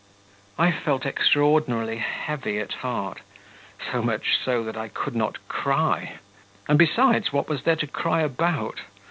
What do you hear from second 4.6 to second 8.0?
that I could not cry... and, besides, what was there to